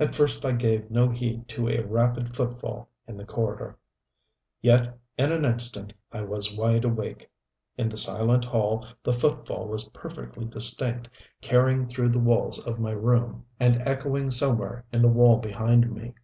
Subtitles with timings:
[0.00, 3.76] At first I gave no heed to a rapid footfall in the corridor.
[4.62, 7.28] Yet in an instant I was wide awake.
[7.76, 11.10] In the silent hall the footfall was perfectly distinct,
[11.42, 16.14] carrying through the walls of my room, and echoing somewhere in the wall behind me.